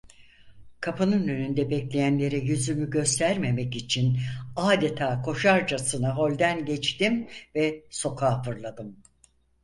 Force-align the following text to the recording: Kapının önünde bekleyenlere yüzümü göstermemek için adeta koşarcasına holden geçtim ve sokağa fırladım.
Kapının 0.79 1.27
önünde 1.27 1.69
bekleyenlere 1.69 2.37
yüzümü 2.37 2.89
göstermemek 2.89 3.75
için 3.75 4.17
adeta 4.55 5.21
koşarcasına 5.21 6.15
holden 6.15 6.65
geçtim 6.65 7.27
ve 7.55 7.83
sokağa 7.89 8.41
fırladım. 8.41 8.97